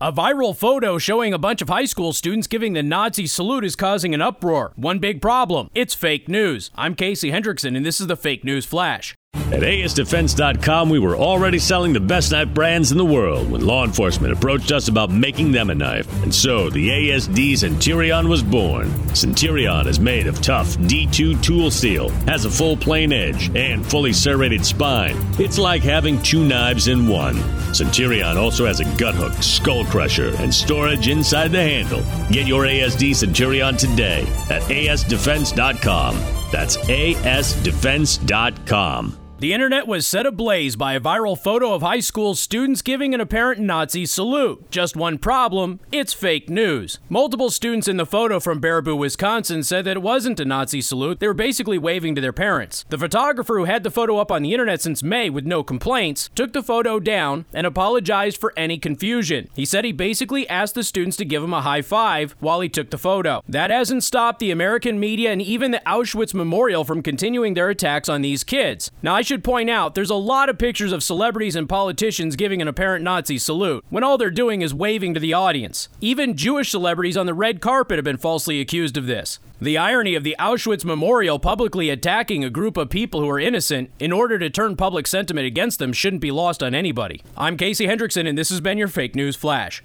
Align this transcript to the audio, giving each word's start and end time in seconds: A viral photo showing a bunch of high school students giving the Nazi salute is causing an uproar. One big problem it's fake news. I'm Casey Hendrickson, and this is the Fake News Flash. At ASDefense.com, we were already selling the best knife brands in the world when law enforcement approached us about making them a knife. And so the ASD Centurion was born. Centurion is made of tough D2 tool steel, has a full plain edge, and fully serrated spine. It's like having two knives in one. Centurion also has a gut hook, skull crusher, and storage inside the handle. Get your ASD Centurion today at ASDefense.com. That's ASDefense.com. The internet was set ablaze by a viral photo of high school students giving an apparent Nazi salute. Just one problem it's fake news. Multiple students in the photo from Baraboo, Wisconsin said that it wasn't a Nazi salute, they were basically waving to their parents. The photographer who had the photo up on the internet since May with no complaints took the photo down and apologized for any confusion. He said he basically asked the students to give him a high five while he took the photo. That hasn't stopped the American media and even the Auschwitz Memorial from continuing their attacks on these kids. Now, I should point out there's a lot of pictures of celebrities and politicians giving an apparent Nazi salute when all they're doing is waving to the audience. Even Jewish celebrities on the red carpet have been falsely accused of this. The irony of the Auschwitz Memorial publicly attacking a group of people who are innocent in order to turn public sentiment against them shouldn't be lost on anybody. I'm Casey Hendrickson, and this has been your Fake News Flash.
A 0.00 0.12
viral 0.12 0.56
photo 0.56 0.96
showing 0.98 1.34
a 1.34 1.38
bunch 1.38 1.60
of 1.60 1.68
high 1.68 1.84
school 1.86 2.12
students 2.12 2.46
giving 2.46 2.72
the 2.72 2.84
Nazi 2.84 3.26
salute 3.26 3.64
is 3.64 3.74
causing 3.74 4.14
an 4.14 4.22
uproar. 4.22 4.72
One 4.76 5.00
big 5.00 5.20
problem 5.20 5.70
it's 5.74 5.92
fake 5.92 6.28
news. 6.28 6.70
I'm 6.76 6.94
Casey 6.94 7.32
Hendrickson, 7.32 7.76
and 7.76 7.84
this 7.84 8.00
is 8.00 8.06
the 8.06 8.14
Fake 8.14 8.44
News 8.44 8.64
Flash. 8.64 9.16
At 9.58 9.62
ASDefense.com, 9.62 10.90
we 10.90 10.98
were 10.98 11.16
already 11.16 11.58
selling 11.58 11.94
the 11.94 12.00
best 12.00 12.32
knife 12.32 12.52
brands 12.52 12.92
in 12.92 12.98
the 12.98 13.04
world 13.04 13.50
when 13.50 13.66
law 13.66 13.82
enforcement 13.82 14.34
approached 14.34 14.70
us 14.72 14.88
about 14.88 15.10
making 15.10 15.52
them 15.52 15.70
a 15.70 15.74
knife. 15.74 16.06
And 16.22 16.34
so 16.34 16.68
the 16.68 16.90
ASD 16.90 17.56
Centurion 17.56 18.28
was 18.28 18.42
born. 18.42 18.92
Centurion 19.14 19.86
is 19.86 19.98
made 19.98 20.26
of 20.26 20.42
tough 20.42 20.76
D2 20.76 21.42
tool 21.42 21.70
steel, 21.70 22.10
has 22.26 22.44
a 22.44 22.50
full 22.50 22.76
plain 22.76 23.10
edge, 23.10 23.48
and 23.56 23.86
fully 23.86 24.12
serrated 24.12 24.66
spine. 24.66 25.16
It's 25.38 25.56
like 25.58 25.82
having 25.82 26.20
two 26.22 26.46
knives 26.46 26.88
in 26.88 27.08
one. 27.08 27.36
Centurion 27.72 28.36
also 28.36 28.66
has 28.66 28.80
a 28.80 28.96
gut 28.96 29.14
hook, 29.14 29.32
skull 29.42 29.86
crusher, 29.86 30.34
and 30.36 30.54
storage 30.54 31.08
inside 31.08 31.52
the 31.52 31.62
handle. 31.62 32.02
Get 32.30 32.46
your 32.46 32.64
ASD 32.64 33.16
Centurion 33.16 33.78
today 33.78 34.24
at 34.50 34.60
ASDefense.com. 34.62 36.16
That's 36.52 36.76
ASDefense.com. 36.76 39.18
The 39.40 39.52
internet 39.52 39.86
was 39.86 40.04
set 40.04 40.26
ablaze 40.26 40.74
by 40.74 40.94
a 40.94 41.00
viral 41.00 41.38
photo 41.38 41.72
of 41.72 41.80
high 41.80 42.00
school 42.00 42.34
students 42.34 42.82
giving 42.82 43.14
an 43.14 43.20
apparent 43.20 43.60
Nazi 43.60 44.04
salute. 44.04 44.68
Just 44.68 44.96
one 44.96 45.16
problem 45.16 45.78
it's 45.92 46.12
fake 46.12 46.50
news. 46.50 46.98
Multiple 47.08 47.48
students 47.48 47.86
in 47.86 47.98
the 47.98 48.04
photo 48.04 48.40
from 48.40 48.60
Baraboo, 48.60 48.98
Wisconsin 48.98 49.62
said 49.62 49.84
that 49.84 49.98
it 49.98 50.02
wasn't 50.02 50.40
a 50.40 50.44
Nazi 50.44 50.80
salute, 50.80 51.20
they 51.20 51.28
were 51.28 51.34
basically 51.34 51.78
waving 51.78 52.16
to 52.16 52.20
their 52.20 52.32
parents. 52.32 52.84
The 52.88 52.98
photographer 52.98 53.58
who 53.58 53.66
had 53.66 53.84
the 53.84 53.92
photo 53.92 54.18
up 54.18 54.32
on 54.32 54.42
the 54.42 54.52
internet 54.52 54.80
since 54.80 55.04
May 55.04 55.30
with 55.30 55.46
no 55.46 55.62
complaints 55.62 56.30
took 56.34 56.52
the 56.52 56.60
photo 56.60 56.98
down 56.98 57.44
and 57.54 57.64
apologized 57.64 58.40
for 58.40 58.52
any 58.56 58.76
confusion. 58.76 59.50
He 59.54 59.64
said 59.64 59.84
he 59.84 59.92
basically 59.92 60.48
asked 60.48 60.74
the 60.74 60.82
students 60.82 61.16
to 61.16 61.24
give 61.24 61.44
him 61.44 61.54
a 61.54 61.62
high 61.62 61.82
five 61.82 62.34
while 62.40 62.60
he 62.60 62.68
took 62.68 62.90
the 62.90 62.98
photo. 62.98 63.44
That 63.48 63.70
hasn't 63.70 64.02
stopped 64.02 64.40
the 64.40 64.50
American 64.50 64.98
media 64.98 65.30
and 65.30 65.40
even 65.40 65.70
the 65.70 65.82
Auschwitz 65.86 66.34
Memorial 66.34 66.82
from 66.82 67.02
continuing 67.04 67.54
their 67.54 67.70
attacks 67.70 68.08
on 68.08 68.22
these 68.22 68.42
kids. 68.42 68.90
Now, 69.00 69.14
I 69.14 69.27
should 69.28 69.44
point 69.44 69.68
out 69.68 69.94
there's 69.94 70.08
a 70.08 70.14
lot 70.14 70.48
of 70.48 70.58
pictures 70.58 70.90
of 70.90 71.02
celebrities 71.02 71.54
and 71.54 71.68
politicians 71.68 72.34
giving 72.34 72.62
an 72.62 72.66
apparent 72.66 73.04
Nazi 73.04 73.36
salute 73.36 73.84
when 73.90 74.02
all 74.02 74.16
they're 74.16 74.30
doing 74.30 74.62
is 74.62 74.72
waving 74.72 75.12
to 75.12 75.20
the 75.20 75.34
audience. 75.34 75.90
Even 76.00 76.34
Jewish 76.34 76.70
celebrities 76.70 77.16
on 77.16 77.26
the 77.26 77.34
red 77.34 77.60
carpet 77.60 77.98
have 77.98 78.04
been 78.06 78.16
falsely 78.16 78.58
accused 78.58 78.96
of 78.96 79.06
this. 79.06 79.38
The 79.60 79.76
irony 79.76 80.14
of 80.14 80.24
the 80.24 80.34
Auschwitz 80.38 80.84
Memorial 80.84 81.38
publicly 81.38 81.90
attacking 81.90 82.42
a 82.42 82.48
group 82.48 82.78
of 82.78 82.88
people 82.88 83.20
who 83.20 83.28
are 83.28 83.38
innocent 83.38 83.90
in 83.98 84.12
order 84.12 84.38
to 84.38 84.48
turn 84.48 84.76
public 84.76 85.06
sentiment 85.06 85.46
against 85.46 85.78
them 85.78 85.92
shouldn't 85.92 86.22
be 86.22 86.30
lost 86.30 86.62
on 86.62 86.74
anybody. 86.74 87.20
I'm 87.36 87.58
Casey 87.58 87.86
Hendrickson, 87.86 88.26
and 88.26 88.38
this 88.38 88.48
has 88.48 88.62
been 88.62 88.78
your 88.78 88.88
Fake 88.88 89.14
News 89.14 89.36
Flash. 89.36 89.82